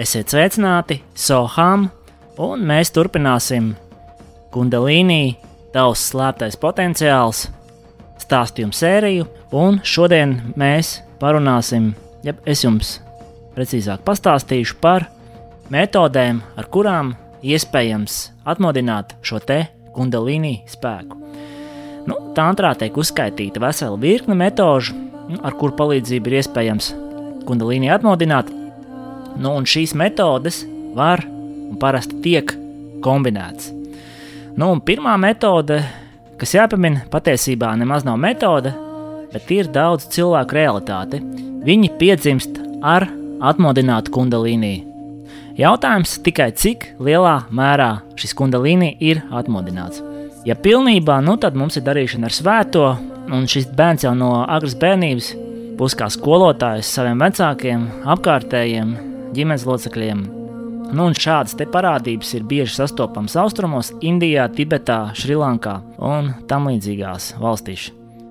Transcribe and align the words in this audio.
Esiet 0.00 0.32
sveicināti, 0.32 0.96
Soham, 1.12 1.82
un 2.40 2.62
mēs 2.64 2.88
turpināsim 2.96 3.74
Kundalīnī, 4.48 5.34
tavs 5.74 6.06
slēptais 6.08 6.54
potenciāls, 6.62 7.42
stāstījumu 8.22 8.72
sēriju, 8.72 9.26
un 9.52 9.76
šodien 9.84 10.32
mēs 10.56 10.94
parunāsim, 11.20 11.90
ja 12.24 12.32
es 12.48 12.64
jums 12.64 12.94
precīzāk 13.52 14.00
pastāstīšu 14.06 14.78
par 14.80 15.04
metodēm, 15.68 16.40
ar 16.56 16.70
kurām 16.72 17.12
iespējams 17.44 18.22
atmodināt 18.48 19.12
šo 19.20 19.42
te 19.44 19.66
Kundalīnī 19.92 20.62
spēku. 20.70 21.18
Nu, 22.08 22.16
Tantrā 22.38 22.72
tiek 22.80 22.96
uzskaitīta 22.96 23.60
vesela 23.60 24.00
virkne 24.00 24.38
metožu, 24.46 24.96
nu, 25.28 25.42
ar 25.44 25.60
kuru 25.60 25.76
palīdzību 25.76 26.32
ir 26.32 26.38
iespējams 26.40 26.88
Kundalīnī 27.44 27.92
atmodināt, 27.92 28.48
nu, 29.38 29.54
un 29.54 29.68
šīs 29.68 29.94
metodes 29.98 30.64
var 30.96 31.22
un 31.26 31.78
parasti 31.80 32.18
tiek 32.24 32.52
kombinētas. 33.04 33.70
Nu, 34.58 34.72
pirmā 34.84 35.14
metode, 35.20 35.80
kas 36.40 36.54
jāpamina, 36.56 37.04
patiesībā 37.12 37.70
nemaz 37.78 38.04
nav 38.04 38.18
metode, 38.20 38.72
bet 39.30 39.50
ir 39.54 39.70
daudz 39.70 40.08
cilvēku 40.10 40.56
realitāte. 40.58 41.20
Viņi 41.64 41.92
piedzimst 42.00 42.58
ar 42.82 43.06
atmodinātu 43.40 44.12
kundalīnī. 44.14 44.74
Jautājums 45.60 46.16
tikai 46.24 46.50
cik 46.56 46.86
lielā 47.02 47.42
mērā 47.52 47.90
šis 48.18 48.32
kundalīni 48.38 48.94
ir 49.04 49.20
atmodināts. 49.30 50.00
Ja 50.48 50.56
pilnībā, 50.56 51.18
nu 51.20 51.36
tad 51.36 51.56
mums 51.58 51.76
ir 51.76 51.84
darīšana 51.84 52.30
ar 52.30 52.34
svēto, 52.34 52.86
un 53.30 53.44
šis 53.50 53.68
bērns 53.76 54.06
jau 54.06 54.14
no 54.16 54.30
agras 54.46 54.76
bērnības 54.80 55.34
būs 55.76 55.96
kā 55.96 56.08
skolotājs 56.12 56.88
saviem 56.96 57.20
vecākiem, 57.20 57.84
apkārtējiem, 58.14 58.94
ģimenes 59.36 59.66
locekļiem. 59.68 60.26
Nu, 60.90 61.06
un 61.06 61.14
šādas 61.14 61.54
parādības 61.70 62.32
ir 62.34 62.46
bieži 62.50 62.74
sastopamas 62.74 63.36
austrumos, 63.38 63.92
Indijā, 64.02 64.48
Tibetā, 64.50 65.12
Šrilankā 65.14 65.76
un 66.02 66.32
tam 66.50 66.66
līdzīgās 66.66 67.36
valstīs. 67.38 67.90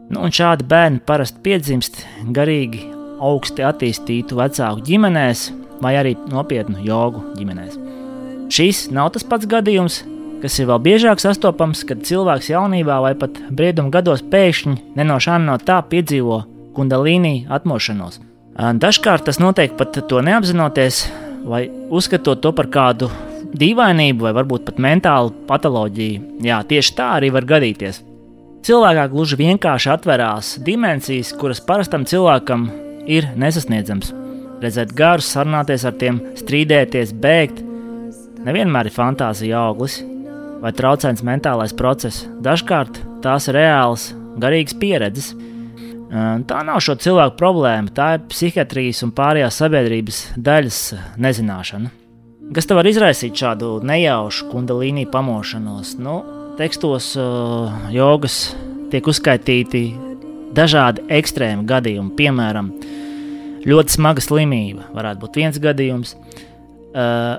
Nu, 0.09 0.25
šādi 0.28 0.66
bērni 0.67 1.00
parasti 1.06 1.39
piedzimst 1.45 2.02
garīgi 2.36 2.83
augsti 3.23 3.64
attīstītu 3.67 4.39
vecāku 4.39 4.83
ģimenēs 4.88 5.50
vai 5.83 5.95
arī 6.00 6.16
nopietnu 6.31 6.83
jogu 6.83 7.23
ģimenēs. 7.38 7.80
Šis 8.52 8.88
nav 8.95 9.13
tas 9.16 9.23
pats 9.23 9.47
gadījums, 9.47 10.02
kas 10.41 10.58
ir 10.59 10.69
vēl 10.72 10.81
biežāk 10.88 11.22
sastopams, 11.22 11.86
kad 11.88 12.03
cilvēks 12.08 12.50
jaunībā 12.52 13.00
vai 13.06 13.13
pat 13.19 13.38
brieduma 13.53 13.94
gados 13.94 14.25
pēkšņi 14.25 14.95
nenošāni 15.00 15.47
no 15.47 15.59
tā 15.61 15.80
piedzīvo 15.91 16.41
kundalīnī 16.75 17.45
atmošanos. 17.52 18.19
Dažkārt 18.59 19.23
tas 19.29 19.39
notiek 19.39 19.77
pat 19.79 19.95
to 20.09 20.19
neapzinoties, 20.25 21.05
vai 21.47 21.69
uzskatot 21.95 22.41
to 22.43 22.52
par 22.52 22.67
kādu 22.67 23.07
dīvainību, 23.55 24.25
vai 24.27 24.33
varbūt 24.35 24.66
pat 24.67 24.81
mentālu 24.83 25.31
patoloģiju. 25.47 26.43
Jā, 26.43 26.59
tieši 26.67 26.95
tā 26.97 27.13
arī 27.17 27.31
var 27.31 27.47
gadīties. 27.47 28.01
Cilvēkā 28.67 29.07
gluži 29.13 29.39
vienkārši 29.39 29.91
atverās 29.93 30.57
dimensijas, 30.67 31.31
kuras 31.39 31.63
parastam 31.63 32.03
cilvēkam 32.03 32.67
ir 33.07 33.29
nesasniedzams. 33.39 34.11
Redzēt 34.59 34.91
garus, 34.91 35.31
sarunāties 35.31 35.88
ar 35.88 35.95
tiem, 35.95 36.19
strīdēties, 36.35 37.16
bēgt. 37.16 37.63
Nevienmēr 38.44 38.91
ir 38.91 38.95
fantāzija 38.95 39.63
auglis 39.69 40.01
vai 40.59 40.73
traucēns 40.75 41.23
mentālais 41.23 41.71
process. 41.75 42.25
Dažkārt 42.44 42.99
tās 43.23 43.47
ir 43.47 43.55
reālas, 43.55 44.09
garīgas 44.39 44.75
pieredzes. 44.79 45.31
Tā 46.09 46.59
nav 46.65 46.79
šo 46.81 46.95
cilvēku 46.97 47.35
problēma, 47.38 47.91
tā 47.93 48.15
ir 48.17 48.23
psihiatrijas 48.31 49.03
un 49.06 49.11
pārējās 49.13 49.59
sabiedrības 49.61 50.22
daļas 50.41 50.79
nezināšana. 51.22 51.91
Kas 52.56 52.66
te 52.66 52.73
var 52.73 52.88
izraisīt 52.89 53.38
šādu 53.38 53.75
nejaušu 53.85 54.47
kundalīnī 54.50 55.03
pamošanos? 55.13 55.91
Nu, 56.01 56.16
tekstos 56.57 57.11
jogas 57.94 58.39
tiek 58.89 59.06
uzskaitīti 59.06 59.84
dažādi 60.57 61.03
ekstrēmi 61.13 61.67
gadījumi, 61.69 62.16
piemēram, 62.17 62.72
ļoti 63.69 63.94
smaga 63.94 64.23
slimība, 64.25 64.88
varētu 64.95 65.22
būt 65.22 65.38
viens 65.44 65.61
gadījums, 65.61 66.16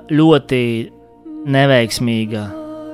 ļoti 0.07 0.61
neveiksmīga 1.51 2.45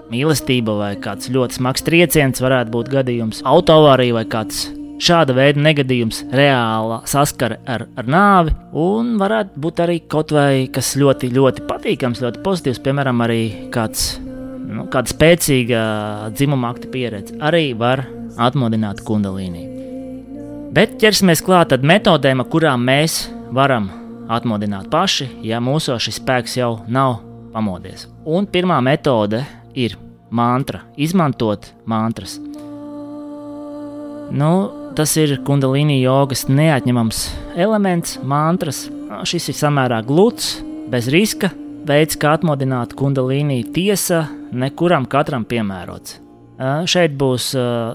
mīlestība 0.09 0.73
vai 0.79 0.91
kāds 1.03 1.29
ļoti 1.29 1.59
smags 1.59 1.85
trieciens, 1.85 2.41
varētu 2.41 2.73
būt 2.73 2.89
gadījums, 2.97 3.43
autoavārija 3.45 4.17
vai 4.17 4.25
kāds 4.31 4.65
šāda 5.03 5.35
veida 5.37 5.61
negadījums, 5.61 6.23
reāla 6.33 7.01
saskara 7.09 7.59
ar, 7.69 7.85
ar 7.97 8.09
nāvi, 8.09 8.53
un 8.77 9.15
varētu 9.21 9.61
būt 9.63 9.81
arī 9.85 9.99
kaut 10.09 10.33
vai 10.35 10.67
kas 10.73 10.95
ļoti, 10.99 11.29
ļoti 11.35 11.65
patīkams, 11.69 12.21
ļoti 12.23 12.43
pozitīvs, 12.45 12.81
piemēram, 12.85 13.21
arī 13.25 13.41
kāds, 13.73 14.17
nu, 14.21 14.87
kāda 14.93 15.13
spēcīga 15.13 15.83
dzimuma 16.33 16.73
akta 16.73 16.91
pieredze, 16.93 17.37
arī 17.41 17.71
var 17.77 18.05
atmodināt 18.37 19.03
kundalīniju. 19.05 19.75
Bet 20.77 20.97
ķersimies 21.01 21.41
klāt 21.45 21.73
metodēm, 21.81 22.43
kurām 22.51 22.83
mēs 22.85 23.27
varam 23.55 23.87
atmodināt 24.29 24.89
paši, 24.91 25.29
ja 25.47 25.61
mūsu 25.63 25.95
šis 26.01 26.19
spēks 26.19 26.57
jau 26.59 26.73
nav 26.91 27.21
pamodies. 27.53 28.07
Un 28.27 28.45
pirmā 28.51 28.81
metode 28.83 29.41
ir 29.73 29.95
mantra, 30.29 30.83
izmantot 30.99 31.71
mantras. 31.87 32.35
Nu, 34.27 34.51
tas 34.97 35.13
ir 35.21 35.35
kundalīni 35.45 35.99
jogas 36.01 36.47
neatņemams 36.49 37.23
elements, 37.55 38.17
mantras. 38.25 38.87
Šis 39.29 39.51
ir 39.51 39.57
samērā 39.57 40.01
gluds, 40.05 40.57
bez 40.89 41.07
riska, 41.13 41.51
veids, 41.87 42.17
kā 42.19 42.33
atmodināt 42.37 42.95
kundalīni 42.97 43.61
tiesa, 43.75 44.25
nekuram 44.51 45.05
katram 45.09 45.45
piemērots. 45.47 46.17
Šeit 46.89 47.13
būs 47.13 47.51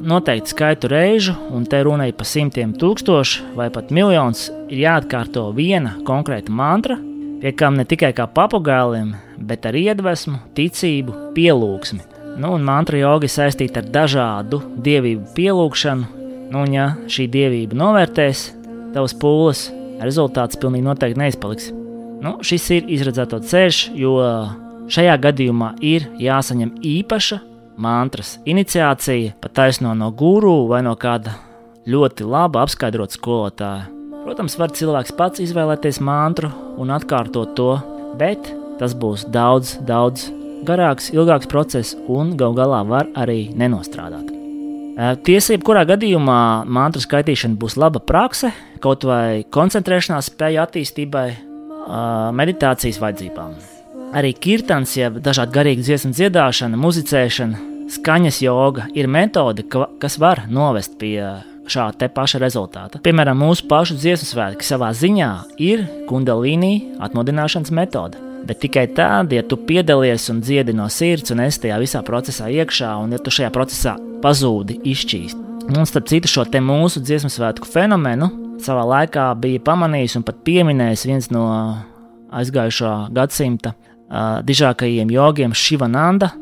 noteikti 0.06 0.52
skaitu 0.54 0.90
reižu, 0.92 1.34
un 1.50 1.66
te 1.66 1.80
runa 1.82 2.06
ir 2.06 2.14
par 2.14 2.28
simtiem 2.30 2.76
tūkstošu 2.78 3.56
vai 3.58 3.66
pat 3.74 3.90
miljonus. 3.90 4.46
Ir 4.70 4.84
jāatkārto 4.84 5.48
viena 5.56 5.96
konkrēta 6.06 6.54
mantra, 6.54 7.00
pie 7.42 7.50
kam 7.58 7.74
ne 7.80 7.84
tikai 7.88 8.12
kā 8.14 8.28
papugāliem, 8.30 9.16
bet 9.42 9.66
ar 9.66 9.74
iedvesmu, 9.74 10.38
ticību, 10.54 11.34
pielūgsmi. 11.34 12.06
Nu, 12.38 12.54
un 12.54 12.62
mantra 12.64 13.02
joga 13.02 13.26
ir 13.26 13.34
saistīta 13.34 13.82
ar 13.82 13.90
dažādu 13.92 14.62
dievību 14.86 15.34
pielūgšanu. 15.34 16.21
Nu, 16.52 16.66
un 16.66 16.74
ja 16.74 16.90
šī 17.08 17.30
dievība 17.32 17.76
novērtēs 17.80 18.50
tavas 18.92 19.14
pūles, 19.16 19.70
rezultāts 20.04 20.58
pilnīgi 20.60 20.84
noteikti 20.84 21.20
neizpaliks. 21.22 21.70
Nu, 22.22 22.34
šis 22.44 22.66
ir 22.76 22.90
izredzēto 22.92 23.38
ceļš, 23.48 23.78
jo 23.96 24.18
šajā 24.92 25.14
gadījumā 25.22 25.72
ir 25.80 26.10
jāsaņem 26.20 26.74
īpaša 26.84 27.40
mantras 27.80 28.34
iniciācija, 28.44 29.32
pat 29.40 29.56
taisno 29.56 29.94
no 29.96 30.10
guru 30.12 30.66
vai 30.68 30.82
no 30.84 30.92
kāda 30.92 31.38
ļoti 31.88 32.28
laba 32.28 32.66
apskaidrota 32.66 33.16
skolotāja. 33.16 33.88
Protams, 34.22 34.58
var 34.60 34.74
cilvēks 34.76 35.16
pats 35.18 35.42
izvēlēties 35.42 36.02
mantru 36.04 36.52
un 36.78 36.92
atkārtot 36.94 37.56
to, 37.58 37.72
bet 38.20 38.52
tas 38.78 38.92
būs 38.92 39.24
daudz, 39.32 39.78
daudz 39.88 40.28
garāks, 40.68 41.10
ilgāks 41.16 41.50
process 41.50 41.96
un 42.06 42.36
gal 42.36 42.54
galā 42.60 42.84
var 42.86 43.10
arī 43.18 43.48
nenostrādāt. 43.56 44.31
Tiesību, 44.92 45.64
kurā 45.64 45.86
gadījumā 45.88 46.40
mantru 46.68 47.00
skaitīšana 47.00 47.56
būs 47.56 47.78
laba 47.80 48.00
prakse, 48.04 48.50
kaut 48.84 49.06
vai 49.08 49.40
koncentrēšanās 49.48 50.28
spēja 50.28 50.66
attīstībai, 50.66 51.28
meditācijas 52.36 53.00
vajadzībām. 53.00 53.54
Arī 54.12 54.34
kirtans, 54.36 54.92
jeb 54.98 55.16
dažādi 55.24 55.56
garīgi 55.56 55.86
dziesmu 55.86 56.12
dziedāšana, 56.12 56.76
muzicēšana, 56.76 57.62
skaņas 57.94 58.42
joga 58.44 58.84
ir 58.92 59.08
metode, 59.08 59.64
kas 59.72 60.18
var 60.20 60.44
novest 60.52 60.98
pie 61.00 61.16
šāda 61.72 62.10
paša 62.12 62.42
rezultāta. 62.42 63.00
Piemēram, 63.00 63.40
mūsu 63.40 63.64
pašu 63.70 63.96
dziesmu 63.96 64.28
svētki 64.28 64.68
savā 64.68 64.90
ziņā 64.92 65.30
ir 65.62 65.86
kundalīnī 66.10 67.00
atmodināšanas 67.00 67.72
metode. 67.72 68.31
Bet 68.46 68.58
tikai 68.64 68.88
tad, 68.96 69.32
ja 69.32 69.44
tu 69.46 69.56
piedalies 69.68 70.26
un 70.32 70.40
dziedi 70.42 70.74
no 70.74 70.88
sirds 70.90 71.30
un 71.34 71.44
esi 71.44 71.62
tajā 71.64 71.78
visā 71.82 72.02
procesā 72.06 72.48
iekšā, 72.50 72.90
un 73.04 73.14
ja 73.14 73.20
tu 73.22 73.30
šajā 73.34 73.52
procesā 73.54 73.94
pazūdi 74.22 74.80
izšķīst. 74.92 75.48
Un 75.70 75.86
starp 75.86 76.08
citu, 76.10 76.30
šo 76.30 76.44
mūsu 76.60 77.02
dziesmu 77.04 77.30
svētku 77.30 77.68
fenomenu 77.70 78.28
savā 78.62 78.82
laikā 78.86 79.30
bija 79.38 79.62
pamanījis 79.62 80.18
un 80.18 80.26
pat 80.26 80.42
pieminējis 80.46 81.06
viens 81.06 81.30
no 81.30 81.46
aizgājušā 82.34 82.92
gadsimta 83.14 83.74
dižākajiem 84.44 85.10
jogiem 85.12 85.54
Šivananda, 85.56 86.32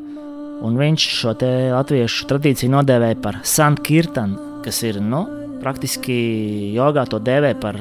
un 0.65 0.77
viņš 0.81 1.07
šo 1.21 1.35
latviešu 1.77 2.29
tradīciju 2.31 2.75
nodēvēja 2.75 3.21
par 3.23 3.41
Sankirtanu, 3.47 4.63
kas 4.65 4.83
ir 4.83 5.01
nu, 5.05 5.25
praktiski 5.63 6.73
jogā 6.75 7.07
to 7.09 7.21
dēvē 7.23 7.55
par 7.61 7.81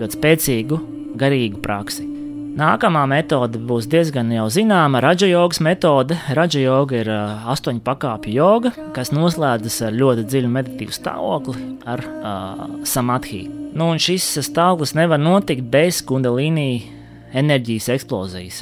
ļoti 0.00 0.20
spēcīgu 0.20 0.82
garīgu 1.20 1.62
praksi. 1.64 2.13
Nākamā 2.54 3.00
metode 3.10 3.58
būs 3.58 3.88
diezgan 3.90 4.28
jau 4.30 4.44
zināma. 4.46 5.00
Raģa 5.02 5.26
jogas 5.26 5.58
metode. 5.64 6.14
Raģa 6.38 6.60
joga 6.62 6.96
ir 7.00 7.08
uh, 7.10 7.46
astoņu 7.50 7.80
pakāpju 7.82 8.30
joga, 8.30 8.70
kas 8.94 9.10
noslēdzas 9.10 9.80
ar 9.88 9.96
ļoti 9.98 10.22
dziļu 10.30 10.50
meditīvu 10.54 10.94
stāvokli, 10.94 11.64
ar 11.90 12.02
uh, 12.06 12.60
samadhi. 12.86 13.48
Nu, 13.74 13.88
šis 13.98 14.28
stāvoklis 14.46 14.94
nevar 14.94 15.18
notikt 15.18 15.66
bez 15.72 15.98
kundalīnijas 16.06 16.86
enerģijas 17.34 17.88
eksplozijas. 17.96 18.60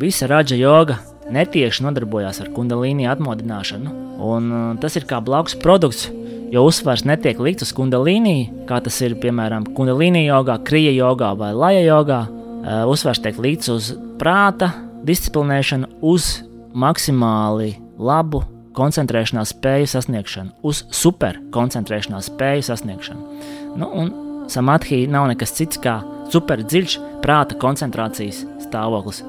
Visa 0.00 0.24
raģa 0.30 0.56
joga 0.56 0.96
netieši 1.28 1.84
nodarbojās 1.84 2.40
ar 2.40 2.48
kundalīnu 2.56 3.10
atmodināšanu, 3.12 3.92
un 4.24 4.46
uh, 4.48 4.62
tas 4.80 4.96
ir 4.96 5.04
kā 5.10 5.18
blakus 5.20 5.58
produkts, 5.60 6.06
jo 6.48 6.64
uzsvars 6.64 7.04
netiek 7.04 7.44
likts 7.44 7.68
uz 7.68 7.74
kundalīnu, 7.76 8.64
kā 8.70 8.80
tas 8.88 9.02
ir 9.04 9.18
piemēram 9.20 9.68
kundalīnu 9.76 10.24
jogā, 10.30 10.56
krija 10.64 10.96
jogā 10.96 11.34
vai 11.36 11.52
laja 11.52 11.84
jogā. 11.90 12.22
Uh, 12.64 12.86
uzsvars 12.88 13.20
tiek 13.20 13.36
likts 13.36 13.68
uz 13.68 13.90
prāta 14.16 14.70
disciplinēšanu, 15.04 15.98
uz 16.00 16.38
maksimāli 16.72 17.74
labu 18.00 18.40
koncentrēšanās 18.74 19.52
spēju 19.52 19.90
sasniegšanu, 19.92 20.54
uz 20.64 20.80
super 20.88 21.36
koncentrēšanās 21.52 22.30
spēju 22.32 22.64
sasniegšanu. 22.70 23.42
Nu, 23.76 23.90
un 23.92 24.48
samadhi 24.48 25.04
nav 25.10 25.28
nekas 25.30 25.52
cits 25.58 25.80
kā 25.84 25.98
super 26.32 26.64
dziļš 26.64 26.96
prāta 27.20 27.58
koncentrācijas 27.60 28.42
stāvoklis. 28.64 29.20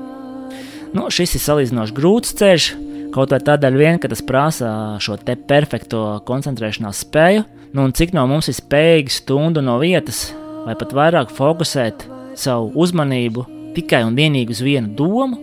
Nu, 0.95 1.09
šis 1.11 1.35
ir 1.35 1.43
salīdzinoši 1.43 1.95
grūts 1.99 2.33
ceļš, 2.39 2.71
kaut 3.15 3.35
vai 3.35 3.43
tādēļ, 3.43 3.79
vien, 3.79 3.99
ka 3.99 4.07
tas 4.11 4.23
prasa 4.23 4.71
šo 5.03 5.19
te 5.19 5.35
perfekto 5.35 6.21
koncentrēšanās 6.27 7.03
spēju. 7.03 7.43
Nu, 7.75 7.91
cik 7.91 8.15
no 8.15 8.23
mums 8.31 8.47
ir 8.47 8.55
spējīgi 8.55 9.19
stundu 9.19 9.63
no 9.65 9.75
vietas, 9.83 10.29
vai 10.63 10.79
pat 10.79 10.95
vairāk 10.95 11.35
fokusēt 11.35 12.07
savu 12.39 12.71
uzmanību 12.83 13.45
tikai 13.75 14.03
un 14.07 14.15
vienīgi 14.17 14.55
uz 14.55 14.61
vienu 14.63 14.93
domu, 14.97 15.39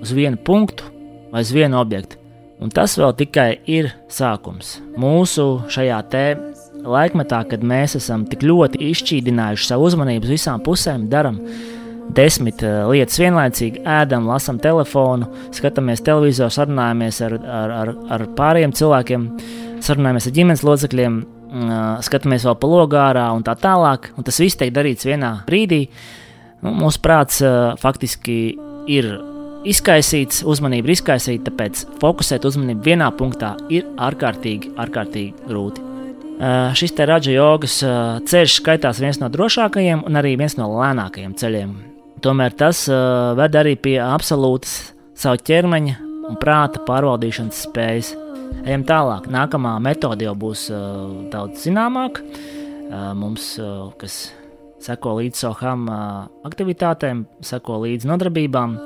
uz 0.00 0.12
vienu 0.16 0.40
punktu 0.44 0.88
vai 1.32 1.44
uz 1.44 1.52
vienu 1.54 1.80
objektu. 1.80 2.18
Un 2.60 2.68
tas 2.68 2.92
vēl 3.00 3.14
tikai 3.16 3.50
ir 3.72 3.88
sākums. 4.12 4.78
Mūsu 5.00 5.62
šajā 5.72 6.00
te 6.12 6.24
laikmetā, 6.84 7.42
kad 7.48 7.64
mēs 7.64 7.96
esam 7.96 8.26
tik 8.28 8.44
ļoti 8.44 8.82
izšķīdinājuši 8.90 9.68
savu 9.70 9.88
uzmanību 9.88 10.28
uz 10.28 10.34
visām 10.34 10.60
pusēm, 10.64 11.06
darām 11.12 11.40
desmit 12.16 12.62
uh, 12.66 12.84
lietas 12.90 13.18
vienlaicīgi, 13.22 13.84
ēdam, 13.86 14.28
lasām 14.28 14.58
telefonu, 14.62 15.28
skatāmies 15.54 16.02
televizoru, 16.04 16.52
sarunājamies 16.52 17.20
ar, 17.26 17.36
ar, 17.40 17.74
ar, 17.80 17.92
ar 18.16 18.24
pārējiem 18.36 18.74
cilvēkiem, 18.76 19.26
sarunājamies 19.84 20.26
ar 20.26 20.34
ģimenes 20.38 20.64
locekļiem, 20.66 21.20
uh, 21.20 21.76
skatāmies 22.06 22.46
vēl 22.48 22.58
pa 22.60 22.72
logārā 22.74 23.28
un 23.36 23.46
tā 23.46 23.54
tālāk. 23.60 24.10
Un 24.18 24.26
tas 24.26 24.40
viss 24.42 24.58
tiek 24.58 24.74
darīts 24.74 25.08
vienā 25.08 25.38
brīdī. 25.48 25.84
Nu, 26.60 26.72
mūsu 26.76 27.00
prāts 27.04 27.40
uh, 27.44 27.74
faktiski 27.80 28.38
ir 28.90 29.10
izkaisīts, 29.68 30.42
uzmanība 30.48 30.88
ir 30.88 30.96
izkaisīta, 30.96 31.50
tāpēc 31.50 31.84
fokusēt 32.00 32.46
uzmanību 32.48 32.84
vienā 32.84 33.10
punktā 33.16 33.54
ir 33.72 33.86
ārkārtīgi, 34.00 34.74
ārkārtīgi 34.80 35.48
grūti. 35.48 35.84
Uh, 36.40 36.70
šis 36.76 36.94
te 36.96 37.04
raža 37.08 37.34
jogas 37.34 37.80
uh, 37.84 38.20
ceļš 38.24 38.60
skaitās 38.62 39.00
viens 39.02 39.20
no 39.20 39.28
drošākajiem 39.32 40.06
un 40.08 40.16
arī 40.16 40.36
viens 40.40 40.56
no 40.56 40.70
lēnākajiem 40.72 41.34
ceļiem. 41.36 41.74
Tomēr 42.24 42.56
tas 42.56 42.86
uh, 42.88 43.32
ved 43.36 43.56
arī 43.56 43.74
pie 43.80 43.98
absolūtas 44.04 44.94
savu 45.16 45.40
ķermeņa 45.44 45.98
un 46.30 46.40
prāta 46.40 46.80
pārvaldīšanas 46.86 47.64
spējas. 47.66 48.14
Ejam 48.64 48.84
tālāk. 48.88 49.28
Nākamā 49.30 49.76
metode 49.84 50.26
jau 50.26 50.34
būs 50.36 50.66
uh, 50.72 50.82
daudz 51.32 51.64
zināmāka. 51.68 52.24
Uh, 52.24 53.12
mums, 53.16 53.52
uh, 53.60 53.92
kas 54.00 54.30
seko 54.80 55.16
līdzi 55.20 55.44
soham 55.44 55.86
aktivitātēm, 56.46 57.24
seko 57.44 57.80
līdzi 57.84 58.08
nodarbībām, 58.10 58.76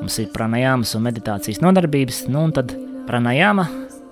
mums 0.00 0.18
ir 0.22 0.30
pranajāmas 0.34 0.94
un 0.98 1.06
meditācijas 1.06 1.62
nodarbības. 1.64 2.24
Nu, 2.28 2.46
un 2.48 2.54
tad 2.56 2.74
pranajāma 3.08 3.68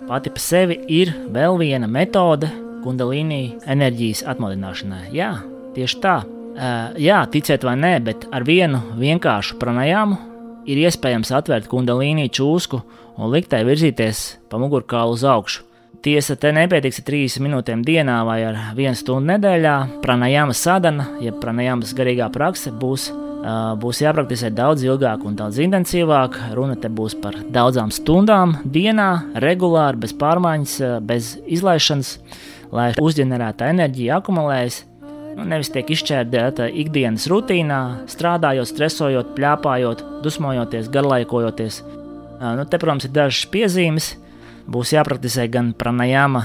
pati 0.08 0.32
par 0.32 0.42
sevi 0.42 0.78
ir 0.92 1.12
vēl 1.32 1.58
viena 1.60 1.88
metode, 1.90 2.50
kundalīni 2.82 3.58
enerģijas 3.70 4.24
atmodināšanai. 4.32 5.08
Jā, 5.14 5.36
tieši 5.76 6.00
tā. 6.02 6.20
Uh, 6.52 6.92
jā, 7.00 7.22
ticiet 7.32 7.64
vai 7.64 7.78
nē, 7.80 7.94
bet 8.04 8.26
ar 8.34 8.44
vienu 8.44 8.82
vienkāršu 9.00 9.56
pranajāmu 9.62 10.18
ir 10.68 10.82
iespējams 10.84 11.32
atvērt 11.38 11.70
kundalīni 11.70 12.28
čūsku 12.28 12.82
un 13.16 13.32
likt 13.32 13.52
tai 13.54 13.62
virzīties 13.66 14.24
pa 14.50 14.60
mugurkaulu 14.60 15.16
uz 15.16 15.24
augšu. 15.24 15.64
Tiesa, 16.02 16.34
te 16.40 16.50
nepietiks 16.56 17.02
ar 17.02 17.06
30 17.10 17.44
minūtēm 17.44 17.82
dienā 17.86 18.22
vai 18.26 18.38
ar 18.46 18.56
1 18.72 18.96
stundu 18.98 19.34
nedēļā. 19.34 19.74
Pranajāmas 20.02 20.62
sadana, 20.64 21.10
jeb 21.20 21.36
ja 21.36 21.42
pranajāmas 21.44 21.92
garīgā 21.98 22.30
prakse 22.32 22.72
būs, 22.72 23.10
uh, 23.12 23.74
būs 23.78 24.00
jāpraktizē 24.02 24.50
daudz 24.50 24.86
ilgāk 24.88 25.26
un 25.28 25.36
daudz 25.38 25.60
intensīvāk. 25.62 26.40
Runa 26.56 26.78
te 26.80 26.88
būs 26.88 27.18
par 27.22 27.36
daudzām 27.54 27.92
stundām 27.94 28.56
dienā, 28.64 29.12
regulāri, 29.44 30.00
bez 30.06 30.16
pārmaiņas, 30.18 30.80
bez 31.06 31.36
izlaišanas. 31.46 32.16
Uh, 32.16 32.40
lai 32.72 32.88
uzģenerēta 33.00 33.68
enerģija 33.72 34.18
akumulējas, 34.20 34.80
nu, 35.36 35.44
nevis 35.48 35.70
tiek 35.74 35.90
izšķērdēta 35.92 36.68
ikdienas 36.82 37.28
rutīnā, 37.30 37.80
strādājot, 38.10 38.70
stresojot, 38.70 39.34
plēpājot, 39.36 40.04
dusmojoties, 40.24 40.90
garlaikojoties. 40.92 41.82
Nu, 42.42 42.64
te, 42.66 42.80
protams, 42.80 43.06
ir 43.06 43.14
dažas 43.14 43.44
piezīmes. 43.52 44.14
Būs 44.70 44.92
jāpraktizē 44.94 45.48
gan 45.50 45.72
pranajāma, 45.78 46.44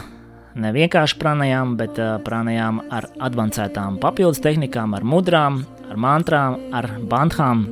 ne 0.57 0.71
vienkārši 0.73 1.19
pranajāma, 1.21 1.75
bet 1.77 1.99
uh, 2.01 2.15
pranajāma 2.25 2.87
ar 2.97 3.09
avansētām 3.27 3.99
papildus 4.01 4.41
tehnikām, 4.41 4.95
ar 4.97 5.05
mudrām, 5.05 5.61
ar 5.87 6.01
mantrām, 6.01 6.57
ar 6.73 6.89
bandhām, 7.09 7.63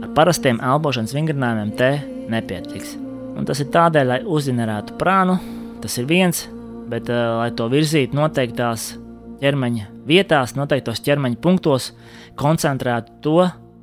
ar 0.00 0.14
parastiem 0.16 0.62
elpošanas 0.64 1.14
vingrinājumiem. 1.16 1.74
Te 1.76 1.92
nepietiks. 2.32 2.96
Un 3.36 3.46
tas 3.48 3.60
ir 3.60 3.70
tādēļ, 3.74 4.08
lai 4.08 4.20
uzģenerētu 4.24 4.96
prānu. 5.00 5.36
Tas 5.80 5.96
ir 6.00 6.08
viens, 6.08 6.46
bet, 6.90 7.12
uh, 7.12 7.36
lai 7.42 7.50
to 7.56 7.68
virzītu 7.72 8.16
noteiktās 8.16 8.94
ķermeņa 9.40 9.88
vietās, 10.08 10.56
noteiktos 10.56 11.00
ķermeņa 11.04 11.40
punktos, 11.44 11.92
koncentrētu 12.40 13.20
to 13.24 13.38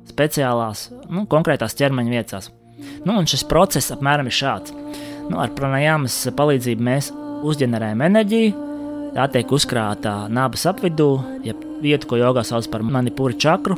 speciālās, 0.08 0.88
nu, 1.10 1.26
konkrētās 1.30 1.76
ķermeņa 1.78 2.14
vietās. 2.14 2.50
Nu, 3.04 3.16
un 3.18 3.26
šis 3.26 3.44
process 3.48 3.92
apmēram 3.94 4.28
ir 4.30 4.34
šāds. 4.34 4.74
Nu, 5.28 5.36
ar 5.42 5.52
pranajāmas 5.56 6.16
palīdzību 6.36 6.84
mēs 6.84 7.10
uzģenerējam 7.48 8.04
enerģiju, 8.06 8.66
tā 9.16 9.26
tiek 9.34 9.52
uzkrāta 9.52 10.14
nabas 10.32 10.64
apvidū, 10.70 11.10
jeb 11.44 11.60
vietu, 11.82 12.08
ko 12.10 12.18
jogā 12.20 12.44
sauc 12.46 12.68
par 12.72 12.84
manipūru 12.86 13.36
čakru. 13.38 13.76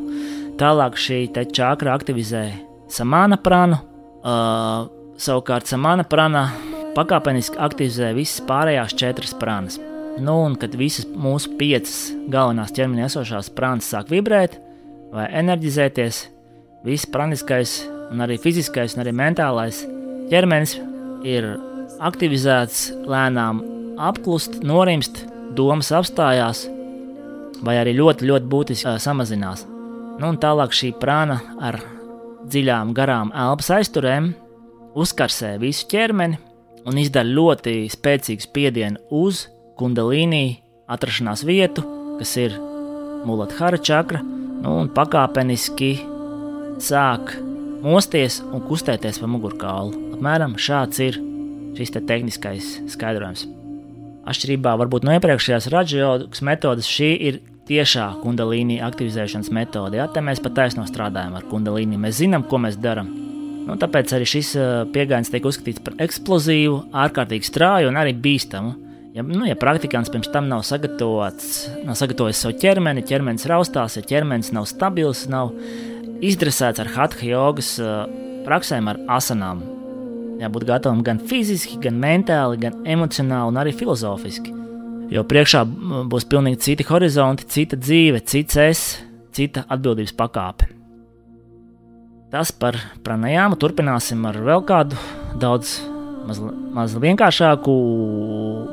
Tālāk 0.61 0.99
šī 1.01 1.23
čakra 1.57 1.95
aktivizē 1.97 2.45
samāna 2.93 3.39
pranu. 3.41 3.81
Uh, 4.21 4.89
savukārt 5.21 5.69
samāna 5.69 6.05
prana 6.09 6.51
pakāpeniski 6.97 7.61
aktivizē 7.61 8.11
visas 8.17 8.43
pārējās 8.49 8.97
četras 8.99 9.33
prānas. 9.41 9.79
Nu, 10.21 10.35
un 10.45 10.57
kad 10.61 10.75
visas 10.77 11.07
mūsu 11.09 11.55
piecas 11.57 12.11
galvenās 12.33 12.75
ķermenī 12.77 13.07
esošās 13.07 13.49
prānas 13.57 13.89
sāk 13.89 14.11
vibrēt 14.13 14.59
vai 15.15 15.27
enerģizēties, 15.41 16.21
viss 16.85 17.09
praniskais, 17.11 17.81
un 18.11 18.23
arī 18.25 18.37
fiziskais, 18.43 18.95
un 18.97 19.05
arī 19.05 19.15
mentālais 19.17 19.85
ķermenis 20.31 20.77
ir 21.27 21.47
aktivizēts, 22.01 22.91
lēnām 23.09 23.63
apklust, 24.01 24.61
norimst, 24.65 25.25
domas 25.57 25.91
apstājās, 25.93 26.65
vai 27.65 27.77
arī 27.81 27.95
ļoti, 27.99 28.29
ļoti 28.31 28.51
būtiski 28.51 28.97
samazinās. 29.03 29.67
Nu, 30.21 30.33
tālāk 30.41 30.75
šī 30.77 30.93
prāna 31.01 31.39
ar 31.61 31.81
dziļām, 32.51 32.95
garām 32.97 33.33
elpas 33.37 33.71
aizturēm 33.79 34.33
uzkarsē 34.99 35.55
visu 35.61 35.87
ķermeni, 35.91 36.39
un 36.89 36.99
izdara 37.01 37.29
ļoti 37.29 37.85
spēcīgu 37.93 38.45
spiedienu 38.45 39.01
uz 39.21 39.47
kundalīnī 39.81 40.45
atrašanās 40.91 41.45
vietu, 41.47 41.85
kas 42.21 42.37
ir 42.41 42.57
Muladhara 43.21 43.77
čakra, 43.77 44.23
nu, 44.25 44.79
un 44.81 44.93
pakāpeniski 44.97 45.93
sāk 46.81 47.35
mosties 47.85 48.41
un 48.49 48.65
kustēties 48.65 49.21
pa 49.21 49.29
mugurkaulu. 49.29 50.10
Apmēram 50.21 50.53
šāds 50.61 50.99
ir 51.01 51.17
šis 51.79 51.95
te 51.95 52.01
tehniskais 52.05 52.67
skaidrojums. 52.93 53.47
Atšķirībā 54.29 54.75
varbūt 54.83 55.07
no 55.09 55.15
iepriekšējās 55.17 55.69
radiojogas 55.73 56.43
metodes, 56.45 56.91
šī 56.93 57.09
ir 57.25 57.39
tiešā 57.71 58.11
kundalīnija 58.21 58.85
aktivizēšanas 58.85 59.49
metode. 59.57 59.97
Ja? 59.97 60.11
Te 60.13 60.21
mēs 60.21 60.43
patiesībā 60.45 60.85
strādājam 60.91 61.39
ar 61.39 61.49
kundalīniju. 61.49 62.03
Mēs 62.05 62.21
zinām, 62.21 62.45
ko 62.45 62.61
mēs 62.61 62.77
darām. 62.77 63.09
Nu, 63.65 63.79
tāpēc 63.81 64.13
arī 64.19 64.29
šis 64.29 64.53
pieejams 64.93 65.33
tiek 65.33 65.49
uzskatīts 65.49 65.81
par 65.89 65.97
eksplozīvu, 66.05 66.77
ārkārtīgi 67.07 67.49
strauju 67.49 67.89
un 67.89 68.03
arī 68.05 68.13
bīstamu. 68.13 68.77
Ja, 69.17 69.25
nu, 69.25 69.49
ja 69.49 69.57
praktikants 69.57 70.13
pirms 70.13 70.29
tam 70.37 70.53
nav 70.53 70.69
nav 70.69 71.97
sagatavojis 71.97 72.45
savu 72.45 72.61
ķermeni, 72.61 73.09
ķermenis 73.09 73.49
raustās, 73.49 73.97
ja 73.97 74.05
ķermenis 74.05 74.53
nav 74.53 74.69
stabils, 74.69 75.25
nav 75.33 75.57
izdresēts 76.21 76.85
ar 76.85 76.97
hatha 76.99 77.25
jogas 77.33 77.79
praksēm, 78.45 78.93
ar 78.93 79.07
asanām. 79.17 79.80
Jābūt 80.41 80.65
gatavam 80.69 81.03
gan 81.05 81.21
fiziski, 81.21 81.77
gan 81.83 81.99
mentāli, 82.01 82.61
gan 82.63 82.79
emocionāli, 82.89 83.53
un 83.53 83.61
arī 83.61 83.75
filozofiski. 83.77 84.55
Jo 85.13 85.25
priekšā 85.29 85.65
būs 86.09 86.25
pilnīgi 86.31 86.61
citi 86.65 86.87
horizonti, 86.89 87.49
cita 87.51 87.77
dzīve, 87.77 88.23
cits 88.25 88.61
es, 88.63 88.85
cita 89.37 89.67
atbildības 89.69 90.15
pakāpe. 90.17 90.71
Tas 92.31 92.53
par 92.55 92.79
pranajāmu 93.05 93.59
turpināsim 93.59 94.23
ar 94.31 94.39
vēl 94.47 94.63
kādu 94.65 94.99
daudz 95.43 95.81
maz 96.77 96.95
vienkāršāku, 97.03 97.75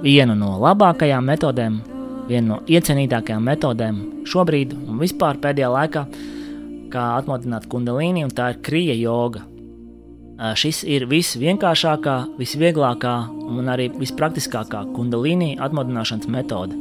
vienu 0.05 0.37
no 0.37 0.53
labākajām 0.61 1.25
metodēm, 1.33 1.79
vienu 2.29 2.53
no 2.53 2.61
iecienītākajām 2.69 3.43
metodēm 3.49 4.01
šobrīd 4.29 4.75
un 4.77 5.01
vispār 5.01 5.41
pēdējā 5.41 5.73
laikā. 5.73 6.07
kā 6.87 7.17
atmodināt 7.17 7.65
kundalīni, 7.67 8.23
un 8.23 8.31
tā 8.31 8.53
ir 8.53 8.61
krija 8.63 8.93
joga. 8.95 9.41
Šis 10.37 10.83
ir 10.85 11.07
visvienkāršākā, 11.09 12.17
visvieglākā 12.37 13.13
un 13.49 13.71
arī 13.73 13.87
vispraktiskākā 13.97 14.83
kundalīni 14.93 15.55
atmodināšanas 15.57 16.29
metode. 16.29 16.77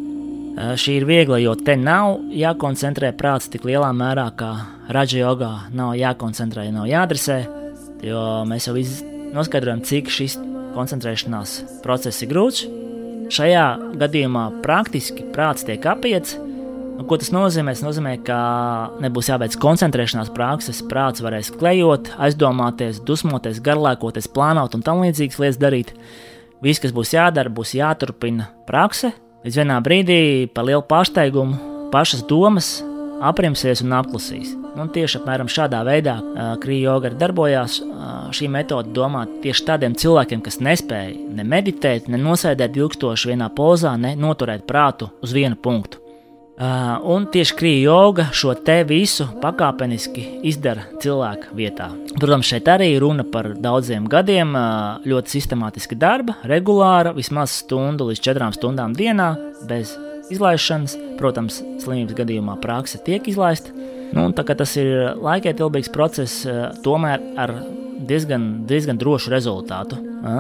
Šī 0.56 0.98
ir 1.00 1.06
viegla, 1.08 1.38
jo 1.40 1.54
te 1.56 1.74
nav 1.76 2.18
jākoncentrē 2.32 3.14
prāts 3.16 3.48
tik 3.52 3.64
lielā 3.68 3.90
mērā, 3.96 4.26
kā 4.36 4.50
raģa 4.92 5.18
jogā. 5.22 5.52
Nav 5.76 5.94
jākoncentrē, 5.96 6.68
nav 6.72 6.88
jādresē, 6.88 7.38
jo 8.04 8.22
mēs 8.48 8.68
jau 8.68 8.76
noskaidrojam, 9.36 9.84
cik 9.84 10.12
šis 10.12 10.36
koncentrēšanās 10.76 11.58
process 11.84 12.24
ir 12.24 12.32
grūts. 12.32 12.66
Šajā 13.32 13.66
gadījumā 14.00 14.50
praktiski 14.64 15.24
prāts 15.32 15.64
tiek 15.66 15.84
apiets, 15.88 16.36
Nu, 16.96 17.04
ko 17.04 17.18
tas 17.20 17.28
nozīmē? 17.34 17.74
Tas 17.76 17.84
nozīmē, 17.84 18.14
ka 18.24 18.38
nebūs 19.04 19.28
jāveic 19.28 19.58
koncentrēšanās 19.60 20.30
prakses, 20.32 20.80
prāts 20.88 21.20
varēs 21.24 21.52
klejot, 21.52 22.08
aizdomāties, 22.16 23.02
dusmoties, 23.04 23.60
garlaikoties, 23.60 24.30
plānot 24.32 24.78
un 24.78 24.84
tam 24.86 25.02
līdzīgas 25.04 25.40
lietas 25.42 25.60
darīt. 25.60 25.92
Viss, 26.64 26.80
kas 26.80 26.94
būs 26.96 27.12
jādara, 27.12 27.52
būs 27.52 27.74
jāturpina 27.76 28.48
prakse. 28.68 29.12
Līdz 29.44 29.60
vienā 29.60 29.76
brīdī, 29.84 30.20
par 30.56 30.64
lielu 30.66 30.80
pārsteigumu, 30.88 31.58
pašas 31.92 32.24
domas 32.26 32.78
aprimsies 33.20 33.84
un 33.84 33.92
apklusīs. 33.96 34.54
Nu, 34.76 34.88
tieši 34.92 35.20
apmēram 35.20 35.52
šādā 35.52 35.82
veidā 35.86 36.16
krīja 36.64 36.90
joga 36.90 37.12
darbojās. 37.12 37.78
Šī 38.36 38.48
metode 38.52 38.96
domāta 38.96 39.36
tieši 39.44 39.68
tādiem 39.68 39.94
cilvēkiem, 40.00 40.40
kas 40.44 40.60
nespēja 40.64 41.12
ne 41.36 41.44
meditēt, 41.44 42.08
ne 42.12 42.20
nosēdēt 42.24 42.76
ilgstoši 42.80 43.34
vienā 43.34 43.52
pozā, 43.56 43.94
ne 44.00 44.16
noturēt 44.16 44.64
prātu 44.68 45.12
uz 45.24 45.36
vienu 45.36 45.60
punktu. 45.60 46.05
Uh, 46.56 46.94
un 47.12 47.26
tieši 47.28 47.52
krīja 47.52 47.80
joga 47.84 48.24
šo 48.32 48.54
te 48.64 48.78
visu 48.88 49.26
pakāpeniski 49.42 50.22
izdara 50.48 50.86
cilvēka 51.02 51.50
vietā. 51.52 51.90
Protams, 52.16 52.48
šeit 52.48 52.70
arī 52.72 52.94
runa 53.02 53.26
par 53.28 53.50
daudziem 53.60 54.06
gadiem, 54.08 54.54
uh, 54.56 55.04
ļoti 55.04 55.34
sistemātiska 55.34 55.98
darba, 56.00 56.38
regulāra, 56.48 57.12
vismaz 57.12 57.58
stundu 57.60 58.08
līdz 58.08 58.24
četrām 58.24 58.56
stundām 58.56 58.96
dienā, 58.96 59.34
bez 59.68 59.92
izlaišanas. 60.32 60.96
Protams, 61.20 61.60
slimības 61.84 62.16
gadījumā 62.22 62.56
praksa 62.64 63.02
tiek 63.04 63.28
izlaista. 63.28 63.76
Nu, 64.16 64.30
tas 64.32 64.78
ir 64.80 65.12
laikietilpīgs 65.20 65.92
process, 65.92 66.46
uh, 66.48 66.70
tomēr 66.80 67.20
ar 67.36 67.52
diezgan, 68.08 68.66
diezgan 68.68 68.98
drošu 69.00 69.32
rezultātu. 69.32 69.98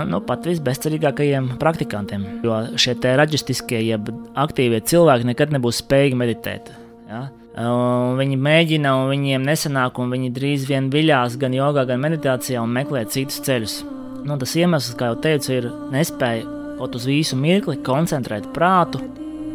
Nu, 0.08 0.20
pat 0.26 0.46
visbezcerīgākajiem 0.48 1.54
praktikantiem. 1.60 2.26
Jo 2.44 2.62
šie 2.80 2.96
raģistiskie, 3.00 3.80
jeb 3.86 4.10
aktīvie 4.38 4.82
cilvēki 4.84 5.30
nekad 5.30 5.54
nebūs 5.54 5.82
spējīgi 5.84 6.18
meditēt. 6.18 6.72
Ja? 7.10 7.26
Un 7.56 8.18
viņi 8.18 8.36
mēģina, 8.36 8.92
un 9.00 9.12
viņiem 9.14 9.46
nesanāk, 9.46 10.00
un 10.02 10.10
viņi 10.12 10.32
drīz 10.36 10.66
vien 10.68 10.90
viļās 10.92 11.38
gan 11.40 11.54
jogā, 11.56 11.86
gan 11.88 12.02
meditācijā 12.02 12.60
un 12.60 12.74
meklē 12.74 13.06
citus 13.08 13.40
ceļus. 13.46 13.78
Nu, 14.26 14.36
tas 14.40 14.52
iemesls, 14.58 14.96
kā 14.98 15.12
jau 15.12 15.20
teicu, 15.22 15.52
ir 15.54 15.70
nespēja 15.94 16.44
kaut 16.76 16.98
uz 16.98 17.06
visu 17.08 17.38
mirkli 17.40 17.78
koncentrēt 17.86 18.50
prātu 18.52 19.00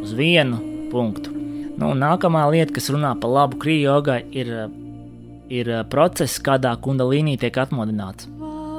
uz 0.01 0.15
vienu 0.17 0.57
punktu. 0.89 1.33
Nu, 1.77 1.91
nākamā 1.97 2.47
lieta, 2.53 2.73
kas 2.75 2.89
runā 2.93 3.13
par 3.21 3.33
labu 3.35 3.59
krījogai, 3.61 4.21
ir 4.33 4.49
ir 5.51 5.69
eh, 5.71 5.83
process, 5.91 6.39
kādā 6.43 6.73
kundalīnī 6.83 7.37
tiek 7.41 7.57
atmodināts. 7.63 8.29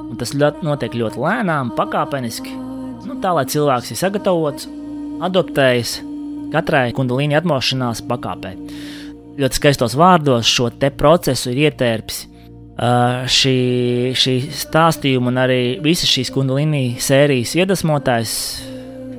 Un 0.02 0.18
tas 0.20 0.34
ļoti, 0.36 0.64
notiek 0.66 0.96
ļoti 0.98 1.20
lēnām, 1.22 1.72
pakāpeniski, 1.76 2.52
nu, 3.06 3.18
tā 3.22 3.32
lai 3.36 3.46
cilvēks 3.48 3.92
ir 3.94 4.00
sagatavots, 4.00 4.68
adaptējis 5.24 6.00
katrai 6.52 6.90
kundalīni 6.96 7.38
atmošanās 7.38 8.02
pakāpē. 8.08 8.52
Ļoti 9.40 9.56
skaistos 9.56 9.96
vārdos 9.96 10.48
šo 10.48 10.68
procesu 10.98 11.52
ir 11.52 11.70
ietērpis 11.70 12.18
uh, 12.26 13.24
šī, 13.24 13.56
šī 14.18 14.34
stāstījuma 14.60 15.32
un 15.32 15.40
arī 15.46 15.60
visas 15.84 16.10
šīs 16.12 16.32
kundalīni 16.34 16.98
sērijas 17.00 17.56
iedvesmotājs 17.56 18.34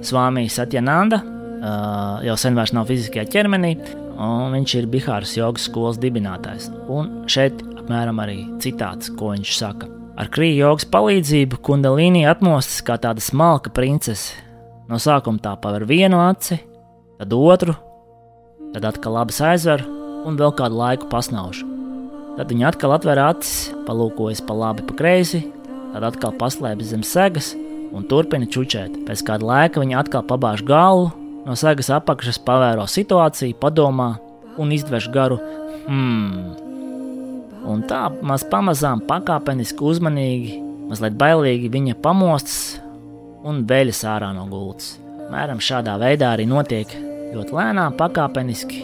Svāmijs 0.04 0.60
Atjananda. 0.62 1.24
Uh, 1.64 2.20
jau 2.28 2.36
sen 2.38 2.58
vairs 2.60 2.74
nav 2.76 2.90
fiziskajā 2.90 3.24
ķermenī, 3.32 3.78
un 4.18 4.54
viņš 4.54 4.76
ir 4.80 4.90
Bihāras 4.92 5.34
jogas 5.38 5.68
skolas 5.70 6.00
dibinātājs. 6.02 6.70
Un 6.92 7.24
šeit 7.32 7.64
apmēram 7.78 8.22
arī 8.24 8.44
citāts, 8.64 9.12
ko 9.18 9.34
viņš 9.34 9.54
saka. 9.58 9.90
Ar 10.20 10.30
krīju 10.30 10.60
jogas 10.62 10.86
palīdzību 10.94 11.58
kundalīni 11.66 12.28
atmostas 12.30 12.84
kā 12.86 13.00
tāda 13.02 13.24
smalka 13.24 13.72
princese. 13.74 14.38
No 14.90 15.00
sākuma 15.02 15.42
tā 15.42 15.56
paver 15.58 15.88
vienu 15.90 16.20
aci, 16.22 16.60
tad 17.18 17.34
otru, 17.34 17.74
tad 18.76 18.86
atkal 18.92 19.18
abas 19.24 19.40
aizver 19.42 19.82
un 20.28 20.38
vēl 20.38 20.54
kādu 20.60 20.78
laiku 20.78 21.10
pasnauž. 21.10 21.64
Tad 22.38 22.50
viņa 22.50 22.70
atkal 22.72 22.94
atver 22.96 23.22
acis, 23.22 23.72
palūkojas 23.88 24.44
pa 24.46 24.56
labi, 24.58 24.86
pa 24.86 24.96
kreisi, 24.98 25.44
tad 25.94 26.06
atkal 26.12 26.36
paslēpjas 26.38 26.94
zem 26.94 27.04
segas 27.08 27.54
un 27.94 28.06
turpina 28.10 28.46
čučēt. 28.50 29.04
Pēc 29.08 29.26
kāda 29.26 29.50
laika 29.50 29.82
viņa 29.82 30.00
atkal 30.04 30.26
pabāž 30.30 30.66
galvu 30.68 31.12
No 31.44 31.58
sagas 31.60 31.90
apakšas 31.92 32.40
pavēro 32.46 32.86
situāciju, 32.88 33.58
padomā 33.60 34.14
un 34.62 34.72
izdvež 34.72 35.10
garu 35.12 35.40
hmm. 35.88 36.60
Un 37.64 37.84
tā 37.88 38.10
maz 38.28 38.44
pamazām, 38.52 39.00
pakāpeniski, 39.08 39.86
uzmanīgi, 39.88 40.58
mazliet 40.90 41.16
bailīgi 41.20 41.70
viņa 41.72 41.96
pamostas 42.04 42.58
un 43.48 43.62
veļas 43.68 44.04
ārā 44.12 44.34
no 44.36 44.44
gultas. 44.52 44.98
Mēram 45.32 45.62
šādā 45.64 45.96
veidā 46.02 46.34
arī 46.36 46.44
notiek 46.50 46.92
ļoti 47.32 47.56
lēnām, 47.56 47.96
pakāpeniski, 48.00 48.84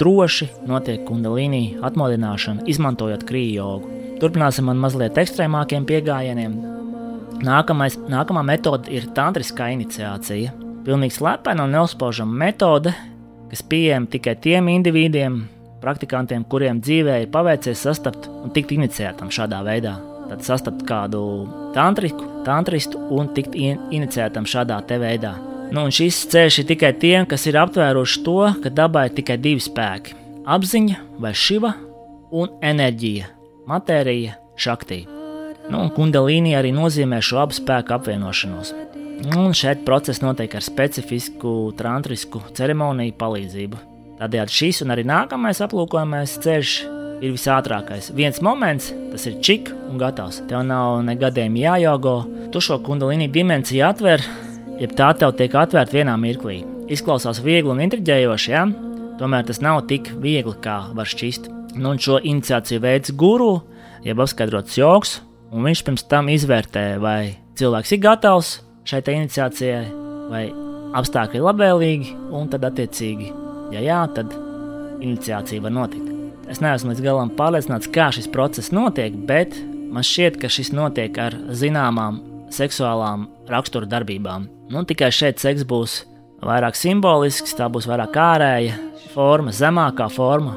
droši 0.00 0.48
notiek 0.68 1.04
kundalīnī 1.04 1.76
atmodināšana, 1.84 2.64
izmantojot 2.72 3.28
krīju 3.28 3.60
jogu. 3.60 3.92
Turpināsim 4.22 4.72
ar 4.72 4.80
mazliet 4.80 5.20
ekstrēmākiem 5.20 5.84
pieejamiem. 5.88 6.56
Nākamais, 7.44 8.00
nākamā 8.08 8.48
metode 8.48 8.88
ir 8.96 9.10
tantriskā 9.12 9.68
iniciācija 9.76 10.65
pilnīgi 10.86 11.18
slepena 11.18 11.66
un 11.66 11.74
neuzspaužama 11.74 12.38
metode, 12.46 12.94
kas 13.50 13.62
pieejama 13.66 14.10
tikai 14.10 14.36
tiem 14.42 14.70
individiem, 14.70 15.40
praktikantiem, 15.82 16.44
kuriem 16.50 16.80
dzīvē 16.82 17.20
ir 17.22 17.32
paveicies 17.34 17.82
sastapt 17.86 18.28
un 18.30 18.54
tikt 18.54 18.74
iniciētam 18.76 19.32
šādā 19.34 19.62
veidā. 19.66 19.96
Tad 20.26 20.42
sastapt 20.42 20.82
kādu 20.86 21.20
tantriku, 21.74 22.24
tantristu 22.46 22.98
un 23.14 23.30
tikt 23.34 23.54
in 23.54 23.82
iniciētam 23.94 24.46
šādā 24.48 24.80
veidā. 24.98 25.36
Nu, 25.74 25.86
šis 25.90 26.24
ceļš 26.30 26.60
ir 26.62 26.66
tikai 26.70 26.92
tiem, 26.98 27.26
kas 27.26 27.46
ir 27.50 27.58
aptvēruši 27.58 28.22
to, 28.26 28.38
ka 28.62 28.70
dabā 28.70 29.06
ir 29.08 29.16
tikai 29.18 29.36
divi 29.42 29.62
spēki- 29.62 30.14
apziņa 30.56 30.96
vai 31.18 31.32
šiva 31.34 31.74
un 32.30 32.48
enerģija, 32.62 33.26
matērija, 33.66 34.36
šaktī. 34.56 35.06
Nu, 35.70 35.80
un 35.82 35.90
kundalīni 35.90 36.54
arī 36.54 36.70
nozīmē 36.74 37.18
šo 37.18 37.42
abu 37.42 37.52
spēku 37.52 37.94
apvienošanos. 37.98 38.72
Un 39.24 39.54
šeit 39.56 39.80
process 39.86 40.20
notiek 40.20 40.52
ar 40.58 40.64
specifisku 40.64 41.72
tantrisku 41.78 42.42
ceremoniju 42.56 43.14
palīdzību. 43.16 43.78
Tādējādi 44.18 44.52
šis 44.52 44.82
un 44.84 44.92
arī 44.92 45.06
nākamais 45.08 45.62
aplūkojamais 45.64 46.34
ceļš 46.44 46.72
ir 47.24 47.32
visātrākais. 47.32 48.10
Viens 48.16 48.42
moments, 48.44 48.90
tas 49.12 49.24
ir 49.28 49.38
čik 49.44 49.70
un 49.72 49.96
gatavs. 50.00 50.42
Tev 50.50 50.66
nav 50.68 51.00
ne 51.06 51.14
gadiem 51.16 51.56
jājogo, 51.56 52.16
tu 52.52 52.60
šo 52.60 52.76
kundalīnu 52.84 53.30
dimensiju 53.32 53.86
atver, 53.88 54.24
jeb 54.82 54.92
tā 54.98 55.08
tev 55.16 55.32
tiek 55.38 55.56
atvērta 55.56 55.96
vienā 55.96 56.18
mirklī. 56.20 56.58
Izklausās 56.92 57.40
viegli 57.44 57.72
un 57.72 57.80
intriģējoši, 57.86 58.52
ja? 58.52 58.66
tomēr 59.16 59.48
tas 59.48 59.62
nav 59.64 59.86
tik 59.88 60.12
viegli, 60.20 60.54
kā 60.60 60.76
var 60.96 61.08
šķist. 61.08 61.48
Nu, 61.76 61.94
un 61.94 62.00
šo 62.00 62.20
iniciāciju 62.20 62.84
veids 62.84 63.16
guru, 63.16 63.62
jeb 64.04 64.20
apskaidrots 64.20 64.76
joks, 64.76 65.18
un 65.52 65.64
viņš 65.64 65.84
pirms 65.88 66.06
tam 66.12 66.28
izvērtē, 66.32 66.86
vai 67.00 67.36
cilvēks 67.56 67.96
ir 67.96 68.04
gatavs 68.04 68.54
šai 68.86 69.02
iniciācijai, 69.14 69.84
vai 70.30 70.44
apstākļi 70.96 71.40
ir 71.40 71.46
labvēlīgi, 71.46 72.12
un 72.34 72.50
tad, 72.52 72.66
attiecīgi, 72.68 73.30
ja 73.74 73.82
jā, 73.84 74.02
tad 74.16 74.34
iniciācija 75.02 75.64
var 75.64 75.74
notikt. 75.74 76.12
Es 76.50 76.62
neesmu 76.62 76.92
līdz 76.92 77.02
galam 77.02 77.32
pārliecināts, 77.34 77.90
kā 77.90 78.08
šis 78.14 78.28
process 78.30 78.72
notiek, 78.74 79.14
bet 79.26 79.56
man 79.90 80.06
šķiet, 80.06 80.38
ka 80.42 80.50
šis 80.52 80.70
notiek 80.76 81.18
ar 81.18 81.34
zināmām 81.50 82.20
seksuālām 82.54 83.26
rakstura 83.50 83.88
darbībām. 83.90 84.46
Nu, 84.70 84.84
tikai 84.86 85.10
šeit 85.14 85.42
seks 85.42 85.66
būs 85.66 86.04
vairāk 86.46 86.78
simbolisks, 86.78 87.56
tā 87.58 87.66
būs 87.72 87.88
vairāk 87.90 88.14
ārēja 88.22 88.78
forma, 89.14 89.54
zemākā 89.54 90.08
forma. 90.12 90.54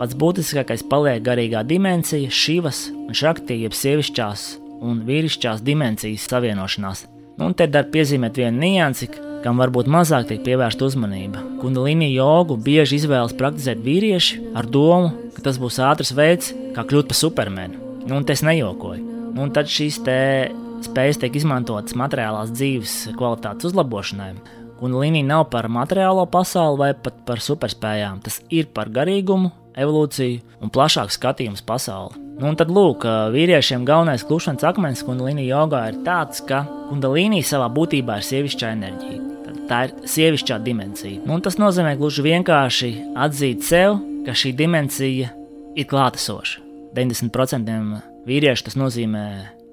Pats 0.00 0.18
būtiskākais 0.18 0.82
paliek 0.90 1.22
garīgā 1.22 1.62
dimensija, 1.68 2.32
šīvas 2.32 2.88
un 2.96 3.14
šaktīvas 3.14 3.84
sievišķās 3.84 4.46
un 4.82 5.04
vīrišķās 5.06 5.62
dimensijas 5.62 6.26
savienošanās. 6.32 7.06
Un 7.40 7.54
te 7.56 7.66
dar 7.70 7.88
piezīmēt 7.92 8.36
vienu 8.40 8.60
niansi, 8.60 9.08
kam 9.42 9.60
varbūt 9.60 9.88
mazāk 9.90 10.28
tiek 10.28 10.42
pievērsta 10.44 10.86
uzmanība. 10.86 11.42
Kundalini 11.62 12.12
jogu 12.12 12.58
bieži 12.60 13.00
izvēlas 13.00 13.34
praktizēt 13.38 13.82
vīrieši 13.84 14.40
ar 14.58 14.68
domu, 14.68 15.12
ka 15.34 15.44
tas 15.48 15.58
būs 15.60 15.80
ātrs 15.82 16.12
veids, 16.16 16.52
kā 16.76 16.84
kļūt 16.86 17.10
par 17.10 17.18
supermenu. 17.18 17.80
Nu, 18.06 18.18
un 18.18 18.26
tas 18.28 18.44
nejokoju. 18.46 19.02
Nu, 19.32 19.46
un 19.46 19.52
tad 19.54 19.70
šīs 19.70 20.00
spējas 20.02 21.20
tiek 21.22 21.38
izmantotas 21.38 21.96
materiālās 21.98 22.52
dzīves 22.54 22.96
kvalitātes 23.18 23.70
uzlabošanai. 23.70 24.34
Kundalini 24.82 25.22
nav 25.22 25.46
par 25.50 25.68
materiālo 25.70 26.26
pasauli 26.30 26.80
vai 26.80 26.90
pat 26.98 27.22
par 27.26 27.42
superspējām. 27.42 28.18
Tas 28.26 28.40
ir 28.50 28.66
par 28.74 28.90
garīgumu, 28.90 29.52
evolūciju 29.78 30.58
un 30.62 30.74
plašāku 30.74 31.14
skatījumu 31.14 31.62
pasauli. 31.66 32.21
Nu, 32.38 32.48
un 32.48 32.56
tad, 32.56 32.70
lūk, 32.72 33.04
vīriešiem 33.34 33.84
galvenais 33.86 34.24
klušanas 34.26 34.64
akmens 34.66 35.02
kundalīnija 35.04 35.58
jogā 35.58 35.82
ir 35.90 35.98
tāds, 36.06 36.40
ka 36.48 36.62
kundalīnija 36.88 37.44
savā 37.46 37.68
būtībā 37.72 38.18
ir 38.18 38.26
sievišķa 38.26 38.70
enerģija. 38.76 39.20
Tad 39.44 39.58
tā 39.68 39.80
ir 39.86 39.94
sievišķā 40.14 40.58
dimensija. 40.64 41.20
Nu, 41.28 41.38
tas 41.44 41.58
nozīmē 41.60 41.94
gluži 42.00 42.24
vienkārši 42.24 42.92
atzīt 43.26 43.66
sev, 43.68 43.98
ka 44.26 44.34
šī 44.38 44.54
dimensija 44.56 45.32
ir 45.76 45.88
klātesoša. 45.90 46.62
90% 46.96 48.00
vīriešu 48.28 48.68
tas 48.68 48.78
nozīmē 48.80 49.24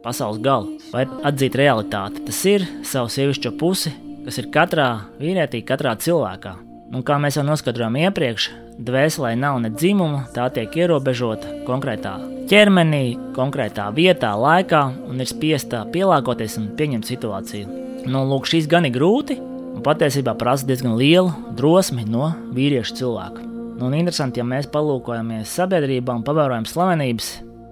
pasaules 0.04 0.40
galu, 0.44 0.78
vai 0.94 1.06
atzīt 1.28 1.56
realitāti. 1.60 2.24
Tas 2.28 2.40
ir 2.48 2.66
savu 2.88 3.12
sievišķo 3.12 3.54
pusi, 3.60 3.94
kas 4.26 4.40
ir 4.42 4.50
katrā 4.54 4.90
vīrietī, 5.20 5.64
katrā 5.68 5.96
cilvēkā. 6.00 6.58
Un 6.90 7.06
kā 7.06 7.20
mēs 7.22 7.38
jau 7.38 7.46
noskaidrojām 7.46 8.00
iepriekš, 8.08 8.50
dvēselē 8.82 9.36
nav 9.38 9.62
ne 9.64 9.72
dzimuma, 9.76 10.26
tā 10.34 10.50
tiek 10.54 10.76
ierobežota 10.84 11.62
konkrētā 11.68 12.18
ķermenī, 12.50 13.04
konkrētā 13.36 13.90
vietā, 13.94 14.32
laikā 14.34 14.82
un 15.10 15.22
ir 15.22 15.30
spiesta 15.30 15.84
pielāgoties 15.94 16.58
un 16.58 16.72
pieņemt 16.78 17.06
situāciju. 17.06 17.78
Nu, 18.10 18.24
lūk, 18.26 18.48
šis 18.50 18.68
gan 18.72 18.88
ir 18.88 18.96
grūti 18.96 19.38
un 19.40 19.84
patiesībā 19.86 20.34
prasa 20.40 20.68
diezgan 20.68 20.98
lielu 20.98 21.30
drosmi 21.58 22.08
no 22.10 22.32
vīriešu 22.56 22.98
cilvēka. 23.02 23.46
Nu, 23.80 23.88
un 23.88 23.96
interesanti, 23.96 24.42
ja 24.42 24.48
mēs 24.48 24.68
palūkojamies 24.74 25.54
sabiedrībā 25.60 26.16
un 26.18 26.26
pavērojam 26.28 26.66
slavenības, 26.68 27.30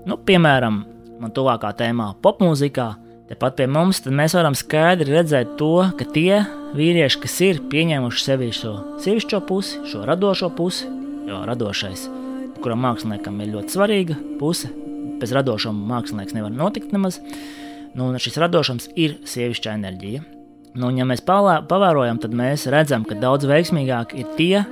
nu, 0.07 0.19
piemēram, 0.29 0.84
man 1.19 1.34
tuvākā 1.36 1.74
tēmā 1.81 2.13
popmūzikā, 2.24 2.88
tepat 3.31 3.57
pie 3.57 3.67
mums, 3.72 4.03
tad 4.05 4.15
mēs 4.15 4.38
varam 4.38 4.55
skaidri 4.55 5.17
redzēt 5.17 5.57
to, 5.60 5.74
ka 5.98 6.07
tie 6.13 6.46
vīrieši, 6.77 7.24
kas 7.25 7.41
ir 7.50 7.65
pieņēmuši 7.74 8.24
sevi 8.24 8.53
šo 8.55 8.77
sievišķo 9.03 9.41
pusi, 9.50 9.81
šo 9.89 10.05
radošo 10.07 10.53
pusi, 10.55 10.88
jo 11.27 11.41
radošais, 11.50 12.07
kuram 12.61 12.83
māksliniekam 12.85 13.37
ir 13.43 13.53
ļoti 13.55 13.75
svarīga 13.75 14.17
puse, 14.39 14.69
bez 15.21 15.33
radošuma 15.35 15.87
mākslinieks 15.95 16.35
nevar 16.37 16.53
notikt 16.53 16.93
nemaz. 16.95 17.19
Nu, 17.97 18.11
šis 18.21 18.37
radošums 18.41 18.91
ir 18.99 19.17
sievišķa 19.25 19.77
enerģija. 19.77 20.23
Nu, 20.77 20.91
ja 20.93 21.07
mēs 21.09 21.23
palā, 21.25 21.59
pavērojam, 21.65 22.19
tad 22.21 22.35
mēs 22.37 22.67
redzam, 22.69 23.05
ka 23.07 23.17
daudz 23.17 23.47
veiksmīgāk 23.49 24.13
ir 24.19 24.27
tie 24.37 24.59
uh, 24.61 24.67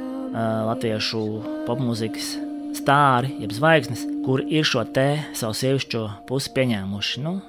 latviešu 0.67 1.23
popmūzikas 1.65 2.35
stāri, 2.77 3.31
jeb 3.41 3.55
zvaigznes, 3.55 4.03
kur 4.25 4.43
ir 4.43 4.67
šo 4.67 4.83
te 4.93 5.07
savu 5.37 5.57
sievišķo 5.57 6.03
pusi 6.29 6.53
pieņēmuši. 6.57 7.23
Nu, 7.25 7.39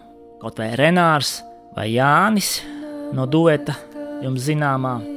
kaut 0.41 0.63
vai 0.63 0.71
Renārs 0.79 1.41
vai 1.77 1.91
Jānis 1.93 2.61
no 3.17 3.29
dueta 3.29 3.77
jums 4.25 4.47
zināmā. 4.47 5.16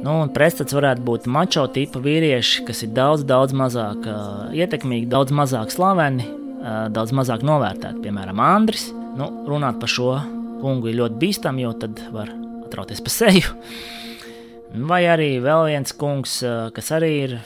Nu, 0.00 0.14
un 0.22 0.30
pretstats 0.32 0.72
varētu 0.72 1.04
būt 1.04 1.26
mačo 1.28 1.66
tipa 1.68 2.00
vīrieši, 2.00 2.64
kas 2.64 2.80
ir 2.86 2.92
daudz, 2.96 3.24
daudz 3.28 3.52
mazāk 3.56 4.06
uh, 4.08 4.46
ietekmīgi, 4.56 5.10
daudz 5.12 5.34
mazāk 5.36 5.74
slaveni, 5.74 6.24
uh, 6.24 6.86
daudz 6.92 7.12
mazāk 7.16 7.44
novērtēti. 7.44 8.00
Piemēram, 8.06 8.40
Andris. 8.40 8.86
Nu, 9.18 9.28
runāt 9.50 9.76
par 9.82 9.92
šo 9.92 10.14
kungu 10.62 10.88
ir 10.88 10.96
ļoti 11.02 11.20
bīstami, 11.20 11.66
jo 11.66 11.74
tad 11.82 12.00
var 12.14 12.32
atrauties 12.64 13.04
pa 13.04 13.12
seju. 13.12 13.52
Vai 14.88 15.02
arī 15.10 15.34
vēl 15.44 15.66
viens 15.74 15.92
kungs, 16.00 16.40
uh, 16.46 16.70
kas 16.72 16.92
arī 16.96 17.12
ir 17.26 17.38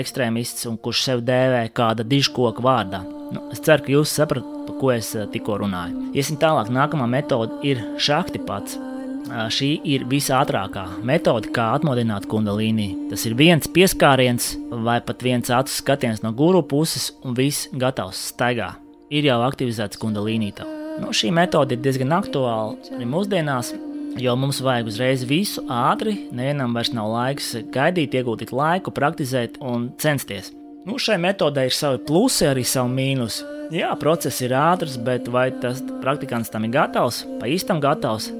ekstrēmists 0.00 0.66
un 0.66 0.82
kurš 0.82 1.06
sev 1.06 1.22
dēvē 1.26 1.68
kāda 1.76 2.02
dižkoka 2.06 2.64
vārdā. 2.64 3.04
Nu, 3.30 3.46
es 3.54 3.62
ceru, 3.62 3.86
ka 3.86 3.98
jūs 4.00 4.18
saprotat, 4.18 4.66
par 4.66 4.80
ko 4.82 4.94
es 4.96 5.14
tikko 5.30 5.62
runāju. 5.62 6.10
Iesim 6.18 6.42
tālāk, 6.42 6.74
nākamā 6.74 7.06
metode 7.10 7.62
ir 7.70 7.84
šakti 8.02 8.42
pats 8.42 8.80
šī 9.30 9.70
ir 9.86 10.06
visātrākā 10.10 10.86
metode, 11.06 11.50
kā 11.54 11.70
atmodināt 11.76 12.26
kundalīni. 12.30 12.90
Tas 13.10 13.26
ir 13.28 13.36
viens 13.38 13.68
pieskāriens 13.70 14.52
vai 14.70 15.00
pat 15.04 15.22
viens 15.24 15.50
acu 15.50 15.72
skatiens 15.72 16.22
no 16.24 16.32
guru 16.36 16.62
puses, 16.62 17.10
un 17.24 17.36
viss 17.38 17.68
gatavs 17.72 18.30
staigā. 18.32 18.74
Ir 19.10 19.26
jau 19.26 19.40
aktivizēts 19.46 19.98
kundalīnī. 20.00 20.52
Nu, 21.00 21.14
šī 21.16 21.30
metode 21.34 21.76
ir 21.76 21.82
diezgan 21.84 22.12
aktuāla 22.14 22.76
arī 22.96 23.06
mūsdienās, 23.08 23.72
jo 24.20 24.34
mums 24.38 24.60
vajag 24.64 24.90
uzreiz 24.90 25.24
visu 25.26 25.64
ātri. 25.70 26.16
Nevienam 26.34 26.74
vairs 26.76 26.92
nav 26.94 27.10
laiks 27.14 27.54
gaidīt, 27.74 28.16
iegūt 28.18 28.50
laiku, 28.52 28.92
praktizēt 28.94 29.60
un 29.62 29.90
censties. 30.02 30.52
Nu, 30.86 30.96
šai 30.98 31.18
metodei 31.20 31.68
ir 31.68 31.76
savi 31.76 32.00
plusi, 32.08 32.46
arī 32.48 32.64
savi 32.64 32.94
mīnusi. 32.96 33.46
Jā, 33.70 33.92
process 34.00 34.40
ir 34.42 34.54
ātrs, 34.56 34.96
bet 34.98 35.28
vai 35.30 35.50
tas 35.62 35.78
praktikants 36.00 36.50
tam 36.50 36.64
ir 36.66 36.72
gatavs, 36.74 37.20
pa 37.38 37.46
īstam 37.46 37.78
gatavs, 37.82 38.30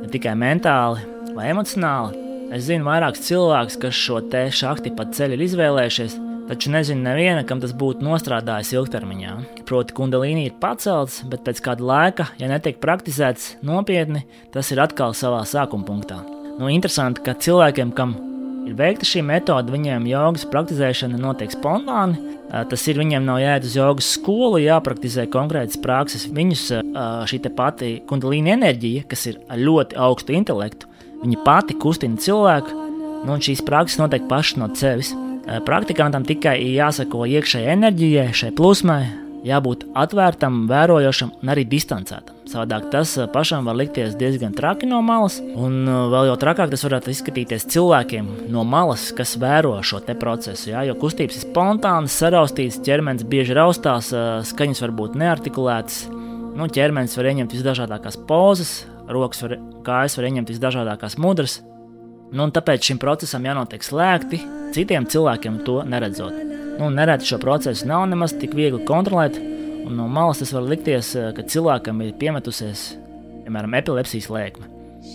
ne 0.00 0.10
tikai 0.12 0.34
mentāli 0.38 1.04
vai 1.36 1.50
emocionāli. 1.52 2.26
Es 2.50 2.66
zinu 2.66 2.88
vairākus 2.88 3.22
cilvēkus, 3.28 3.78
kas 3.78 3.94
šo 3.94 4.18
te 4.32 4.48
šakti 4.50 4.90
pat 4.96 5.12
ceļu 5.14 5.36
ir 5.36 5.44
izvēlējušies, 5.44 6.16
taču 6.48 6.72
nezinu 6.74 7.04
neviena, 7.04 7.44
kam 7.46 7.60
tas 7.62 7.70
būtu 7.78 8.02
nostrādājis 8.02 8.72
ilgtermiņā. 8.74 9.36
Proti, 9.68 9.94
kundalīni 9.94 10.48
ir 10.48 10.56
pacelts, 10.62 11.20
bet 11.30 11.44
pēc 11.46 11.62
kāda 11.62 11.86
laika, 11.86 12.26
ja 12.42 12.50
netiek 12.50 12.80
praktizēts 12.82 13.52
nopietni, 13.62 14.24
tas 14.54 14.72
ir 14.74 14.82
atkal 14.82 15.14
savā 15.14 15.44
sākuma 15.46 15.86
punktā. 15.86 16.18
Nu, 16.58 16.66
interesanti, 16.66 17.22
ka 17.24 17.38
cilvēkiem, 17.38 17.94
kam 17.94 18.16
ir 18.66 18.76
veikta 18.78 19.08
šī 19.08 19.24
metode, 19.26 19.72
viņiem 19.72 20.08
jogas 20.10 20.46
praktizēšana 20.50 21.20
notiek 21.20 21.52
spontāni, 21.54 22.30
Tas 22.50 22.82
ir 22.90 22.98
viņiem 22.98 23.22
nav 23.22 23.38
jāiet 23.38 23.66
uz 23.68 23.76
jogas 23.78 24.08
skolu, 24.16 24.58
jāpraktizē 24.58 25.28
konkrētas 25.30 25.78
prakses. 25.82 26.26
Viņus 26.34 26.64
šī 27.30 27.38
pati 27.54 27.92
kundalīna 28.10 28.56
enerģija, 28.56 29.04
kas 29.10 29.28
ir 29.30 29.38
ar 29.46 29.60
ļoti 29.62 29.98
augstu 30.06 30.34
intelektu, 30.34 30.90
viņa 31.22 31.44
pati 31.46 31.78
kustina 31.78 32.18
cilvēku, 32.18 32.74
nu, 33.22 33.36
un 33.36 33.44
šīs 33.44 33.62
prakses 33.66 34.00
notiek 34.02 34.26
pašas 34.30 34.58
no 34.58 34.70
sevis. 34.74 35.14
Praktikantam 35.66 36.26
tikai 36.26 36.56
ir 36.64 36.74
jāsako 36.80 37.22
iekšējai 37.30 37.76
enerģijai, 37.76 38.28
šai 38.42 38.50
plūsmai, 38.58 39.00
jābūt 39.46 39.86
atvērtam, 39.98 40.64
vērojošam 40.70 41.36
un 41.38 41.54
arī 41.54 41.68
distancētam. 41.70 42.39
Savādāk 42.50 42.88
tas 42.90 43.12
pašam 43.30 43.68
var 43.68 43.76
likties 43.78 44.16
diezgan 44.18 44.50
traki 44.58 44.88
no 44.90 44.98
malas, 45.06 45.36
un 45.38 45.84
vēl 45.86 46.32
jau 46.32 46.38
trakāk 46.42 46.72
tas 46.72 46.82
varētu 46.82 47.12
izskatīties 47.12 47.68
cilvēkiem 47.70 48.26
no 48.50 48.64
malas, 48.66 49.04
kas 49.14 49.36
vēro 49.38 49.76
šo 49.86 50.00
procesu. 50.18 50.72
Jā, 50.72 50.82
jo 50.88 50.96
kustības 50.98 51.38
ir 51.38 51.44
spontānas, 51.44 52.16
saraustītas, 52.18 52.80
ķermenis 52.82 53.28
bieži 53.30 53.54
raustās, 53.54 54.10
skaņas 54.50 54.82
var 54.82 54.94
būt 54.98 55.14
neartikulētas. 55.22 56.00
Nu, 56.58 56.66
ķermenis 56.66 57.14
var 57.14 57.30
ieņemt 57.30 57.54
visdažādākās 57.54 58.18
pozas, 58.26 58.72
rokas 59.06 59.44
var, 59.46 59.54
kājas 59.86 60.18
var 60.18 60.26
ieņemt 60.32 60.50
visdažādākās 60.50 61.20
mudras. 61.22 61.60
Nu, 62.34 62.48
tāpēc 62.50 62.90
šim 62.90 62.98
procesam 62.98 63.46
jānotiek 63.46 63.86
slēgti, 63.86 64.42
citiem 64.74 65.06
cilvēkiem 65.06 65.62
to 65.66 65.84
neredzot. 65.86 66.34
Nu, 66.80 66.90
nereti 66.90 67.30
šo 67.30 67.38
procesu 67.38 67.86
nav 67.86 68.08
nemaz 68.10 68.34
tik 68.34 68.58
viegli 68.58 68.82
kontrolēt, 68.90 69.38
Un 69.86 69.96
no 69.96 70.08
malas 70.08 70.42
tas 70.42 70.52
var 70.54 70.66
likties, 70.68 71.14
eh, 71.16 71.32
ka 71.36 71.42
cilvēkam 71.42 72.02
ir 72.04 72.12
piemetusies, 72.20 72.96
piemēram, 73.46 73.76
epilepsijas 73.80 74.28
lēkme. 74.30 74.68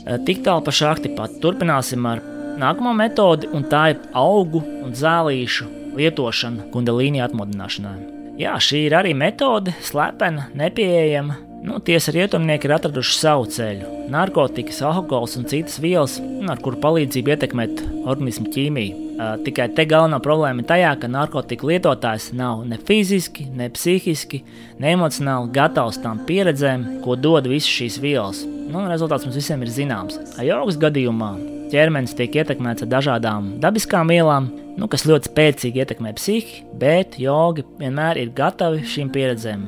Eh, 0.06 0.18
tik 0.26 0.44
tālu 0.44 0.64
par 0.66 0.74
šādi 0.74 1.16
pat 1.16 1.40
turpināsim 1.42 2.06
ar 2.10 2.22
nākamo 2.60 2.96
metodi, 2.96 3.48
un 3.54 3.64
tā 3.64 3.90
ir 3.94 4.00
augu 4.14 4.64
un 4.84 4.92
zālīšu 4.92 5.68
lietošana 5.96 6.70
kundalīni 6.72 7.24
atmodināšanai. 7.24 8.12
Jā, 8.38 8.58
šī 8.60 8.86
ir 8.90 8.92
arī 8.92 9.14
metode, 9.16 9.74
slepena, 9.82 10.50
nepieejama. 10.56 11.38
Nu, 11.66 11.80
tiesa 11.80 12.12
rietumnieki 12.12 12.68
ir 12.68 12.76
atraduši 12.76 13.16
savu 13.18 13.48
ceļu. 13.50 14.10
Narkotikas, 14.14 14.84
alkohols 14.86 15.38
un 15.40 15.48
citas 15.50 15.80
vielas, 15.82 16.20
ar 16.52 16.60
kuru 16.62 16.78
palīdzību 16.84 17.34
ietekmēt 17.34 17.82
organismu 18.06 18.52
ķīmiju. 18.54 19.05
Uh, 19.16 19.38
tikai 19.46 19.70
te 19.72 19.86
galvenā 19.88 20.18
problēma 20.20 20.60
ir 20.60 20.68
tajā, 20.68 20.90
ka 21.00 21.08
narkotiku 21.08 21.70
lietotājs 21.70 22.34
nav 22.36 22.66
ne 22.68 22.76
fiziski, 22.76 23.46
ne 23.48 23.70
psihiski, 23.72 24.42
ne 24.84 24.92
emocionāli 24.92 25.54
gatavs 25.56 26.02
tām 26.04 26.26
pieredzēm, 26.28 26.84
ko 27.06 27.16
dod 27.16 27.48
visas 27.48 27.72
šīs 27.72 28.00
vielas. 28.04 28.44
Nu, 28.44 28.82
rezultāts 28.92 29.24
mums 29.24 29.40
visiem 29.40 29.64
ir 29.64 29.72
zināms. 29.72 30.20
Ajogas 30.42 30.76
gadījumā 30.82 31.32
ķermenis 31.72 32.16
tiek 32.18 32.36
ietekmēts 32.42 32.84
ar 32.84 32.92
dažādām 32.92 33.54
dabiskām 33.64 34.12
vielām, 34.12 34.50
nu, 34.76 34.90
kas 34.92 35.08
ļoti 35.08 35.32
spēcīgi 35.32 35.84
ietekmē 35.86 36.12
psihi, 36.20 36.66
bet 36.76 37.16
jogi 37.22 37.64
vienmēr 37.80 38.20
ir 38.20 38.36
gatavi 38.36 38.84
šīm 38.84 39.14
pieredzēm. 39.16 39.64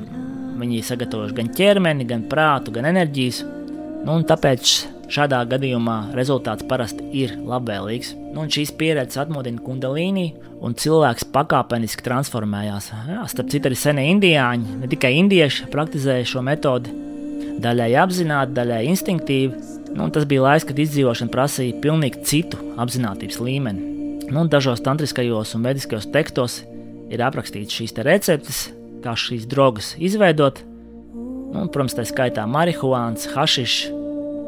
Viņi 0.58 0.80
ir 0.80 0.86
sagatavojuši 0.90 1.38
gan 1.38 1.50
ķermeni, 1.56 2.06
gan 2.08 2.28
prātu, 2.30 2.74
gan 2.74 2.88
enerģijas. 2.90 3.44
Nu, 4.04 4.20
tāpēc 4.28 4.76
Šādā 5.08 5.38
gadījumā 5.48 6.12
rezultāts 6.12 6.66
parasti 6.68 7.06
ir 7.16 7.32
labvēlīgs. 7.48 8.10
Nu, 8.34 8.44
šīs 8.52 8.74
pieredzes 8.76 9.16
atmodina 9.22 9.62
kundalīni, 9.64 10.26
un 10.60 10.76
cilvēks 10.76 11.30
pakāpeniski 11.32 12.04
transformējās. 12.04 12.90
Jā, 13.08 13.22
starp 13.32 13.48
citu, 13.54 13.70
arī 13.70 13.78
senie 13.80 14.04
indiāņi, 14.12 14.78
ne 14.82 14.90
tikai 14.90 15.14
indieši, 15.22 15.70
praktizēja 15.72 16.28
šo 16.28 16.44
metodi. 16.44 16.92
Daļai 17.64 17.90
apzināti, 18.02 18.54
daļai 18.58 18.82
instinktīvi. 18.90 19.64
Nu, 19.96 20.10
tas 20.12 20.28
bija 20.28 20.44
laiks, 20.44 20.68
kad 20.68 20.78
izdzīvošana 20.78 21.32
prasīja 21.32 21.80
pilnīgi 21.82 22.20
citu 22.28 22.60
apziņotības 22.78 23.40
līmeni. 23.42 23.94
Nu, 24.28 24.44
dažos 24.52 24.84
tantriskajos 24.84 25.54
un 25.56 25.64
mediskajos 25.64 26.10
tekstos 26.12 26.60
ir 27.08 27.24
aprakstīts 27.24 27.80
šīs 27.80 27.96
receptes, 28.04 28.66
kā 29.00 29.16
šīs 29.16 29.48
drogas 29.48 29.94
izveidot. 29.96 30.60
Nu, 31.48 31.64
protams, 31.72 31.96
tā 31.96 32.04
skaitā 32.04 32.44
marihuāns, 32.44 33.24
hašišs, 33.32 33.88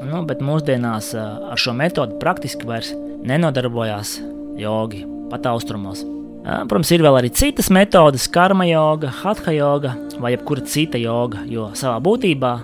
Nu, 0.01 0.23
bet 0.25 0.41
mūsdienās 0.45 1.13
ar 1.17 1.61
šo 1.61 1.75
metodi 1.77 2.17
praktiski 2.21 2.69
vairs 2.69 2.95
nenodarbojās 3.27 4.17
jogi 4.61 5.05
pat 5.31 5.47
austrumos. 5.51 6.03
Protams, 6.41 6.91
ir 6.95 7.05
vēl 7.05 7.19
arī 7.19 7.31
citas 7.37 7.69
metodes, 7.73 8.25
karma 8.33 8.65
joga, 8.65 9.11
hatha 9.21 9.53
joga 9.53 9.93
vai 10.21 10.33
jebkura 10.33 10.65
cita 10.65 11.01
joga, 11.01 11.43
jo 11.45 11.69
savā 11.77 11.99
būtībā 12.01 12.55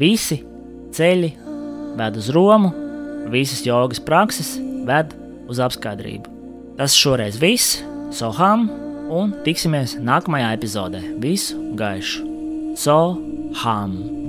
visi 0.00 0.40
ceļi 0.96 1.30
ved 2.00 2.16
uz 2.18 2.30
Romu, 2.34 2.72
visas 3.30 3.60
jogas 3.66 4.00
prakses 4.00 4.56
ved 4.88 5.12
uz 5.50 5.60
apskaidrību. 5.60 6.32
Tas 6.80 6.96
šoreiz 6.96 7.38
viss, 7.40 7.82
Soham, 8.14 8.68
un 9.12 9.36
tiksimies 9.44 9.98
nākamajā 10.00 10.54
epizodē. 10.56 11.04
Visu 11.22 11.60
gaišu! 11.78 12.24
Soham! 12.78 14.23